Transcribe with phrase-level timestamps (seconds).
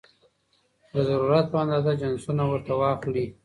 [0.93, 3.25] د ضرورت په اندازه جنسونه ورته واخلي